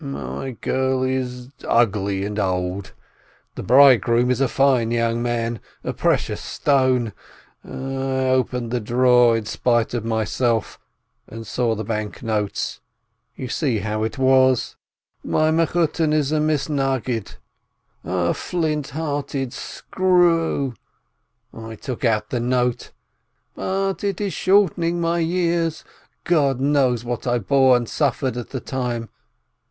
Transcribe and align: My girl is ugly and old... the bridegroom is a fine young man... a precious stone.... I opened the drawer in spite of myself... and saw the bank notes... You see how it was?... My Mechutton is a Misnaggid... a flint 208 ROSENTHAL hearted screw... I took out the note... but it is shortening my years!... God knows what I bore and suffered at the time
My 0.01 0.57
girl 0.61 1.03
is 1.03 1.49
ugly 1.63 2.25
and 2.25 2.39
old... 2.39 2.93
the 3.53 3.61
bridegroom 3.61 4.31
is 4.31 4.41
a 4.41 4.47
fine 4.47 4.89
young 4.89 5.21
man... 5.21 5.59
a 5.83 5.93
precious 5.93 6.41
stone.... 6.41 7.13
I 7.63 7.69
opened 7.69 8.71
the 8.71 8.79
drawer 8.79 9.37
in 9.37 9.45
spite 9.45 9.93
of 9.93 10.03
myself... 10.03 10.79
and 11.27 11.45
saw 11.45 11.75
the 11.75 11.83
bank 11.83 12.23
notes... 12.23 12.79
You 13.35 13.47
see 13.47 13.77
how 13.77 14.01
it 14.01 14.17
was?... 14.17 14.75
My 15.23 15.51
Mechutton 15.51 16.13
is 16.13 16.31
a 16.31 16.39
Misnaggid... 16.39 17.35
a 18.03 18.33
flint 18.33 18.85
208 18.85 18.97
ROSENTHAL 18.97 19.05
hearted 19.05 19.53
screw... 19.53 20.73
I 21.53 21.75
took 21.75 22.03
out 22.03 22.31
the 22.31 22.39
note... 22.39 22.91
but 23.53 24.03
it 24.03 24.19
is 24.19 24.33
shortening 24.33 24.99
my 24.99 25.19
years!... 25.19 25.83
God 26.23 26.59
knows 26.59 27.03
what 27.03 27.27
I 27.27 27.37
bore 27.37 27.77
and 27.77 27.87
suffered 27.87 28.35
at 28.35 28.49
the 28.49 28.59
time 28.59 29.09